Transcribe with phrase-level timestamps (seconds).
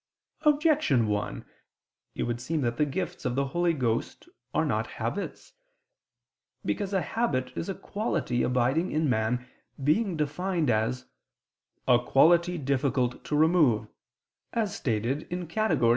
[0.41, 1.45] Objection 1:
[2.15, 5.53] It would seem that the gifts of the Holy Ghost are not habits.
[6.65, 9.47] Because a habit is a quality abiding in man,
[9.83, 11.05] being defined as
[11.87, 13.89] "a quality difficult to remove,"
[14.53, 15.53] as stated in the Predicaments
[15.83, 15.89] (Categor.